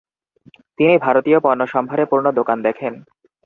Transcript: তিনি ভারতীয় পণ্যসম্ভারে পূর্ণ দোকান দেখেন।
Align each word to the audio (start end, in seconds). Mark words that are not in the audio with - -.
তিনি 0.79 0.93
ভারতীয় 0.97 1.37
পণ্যসম্ভারে 1.39 2.03
পূর্ণ 2.05 2.25
দোকান 2.39 2.57
দেখেন। 2.67 2.93